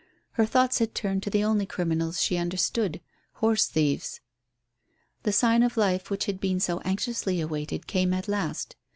[0.31, 3.01] Her thoughts had turned to the only criminals she understood
[3.33, 4.19] horse thieves.
[5.21, 8.75] The sign of life which had been so anxiously awaited came at last.